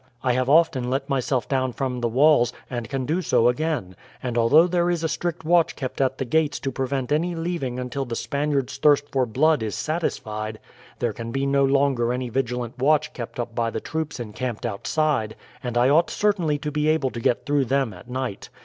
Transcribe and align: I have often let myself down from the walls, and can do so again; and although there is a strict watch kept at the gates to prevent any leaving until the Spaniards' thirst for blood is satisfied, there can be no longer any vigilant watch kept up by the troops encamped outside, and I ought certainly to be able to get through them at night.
I 0.23 0.33
have 0.33 0.49
often 0.49 0.89
let 0.89 1.07
myself 1.09 1.47
down 1.47 1.73
from 1.73 2.01
the 2.01 2.07
walls, 2.07 2.51
and 2.71 2.89
can 2.89 3.05
do 3.05 3.21
so 3.21 3.47
again; 3.47 3.95
and 4.23 4.35
although 4.35 4.65
there 4.65 4.89
is 4.89 5.03
a 5.03 5.07
strict 5.07 5.45
watch 5.45 5.75
kept 5.75 6.01
at 6.01 6.17
the 6.17 6.25
gates 6.25 6.59
to 6.61 6.71
prevent 6.71 7.11
any 7.11 7.35
leaving 7.35 7.77
until 7.77 8.05
the 8.05 8.15
Spaniards' 8.15 8.77
thirst 8.79 9.03
for 9.11 9.27
blood 9.27 9.61
is 9.61 9.75
satisfied, 9.75 10.57
there 10.97 11.13
can 11.13 11.31
be 11.31 11.45
no 11.45 11.63
longer 11.63 12.11
any 12.11 12.29
vigilant 12.29 12.79
watch 12.79 13.13
kept 13.13 13.39
up 13.39 13.53
by 13.53 13.69
the 13.69 13.79
troops 13.79 14.19
encamped 14.19 14.65
outside, 14.65 15.35
and 15.61 15.77
I 15.77 15.87
ought 15.89 16.09
certainly 16.09 16.57
to 16.57 16.71
be 16.71 16.87
able 16.89 17.11
to 17.11 17.19
get 17.21 17.45
through 17.45 17.65
them 17.65 17.93
at 17.93 18.09
night. 18.09 18.49